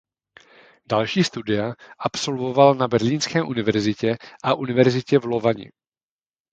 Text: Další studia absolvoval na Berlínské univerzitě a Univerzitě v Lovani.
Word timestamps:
Další 0.85 1.23
studia 1.23 1.73
absolvoval 1.99 2.75
na 2.75 2.87
Berlínské 2.87 3.43
univerzitě 3.43 4.17
a 4.43 4.53
Univerzitě 4.53 5.19
v 5.19 5.25
Lovani. 5.25 5.71